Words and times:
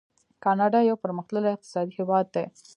کاناډا 0.43 0.79
یو 0.89 1.01
پرمختللی 1.03 1.49
اقتصادي 1.53 1.93
هیواد 1.99 2.25
دی. 2.35 2.45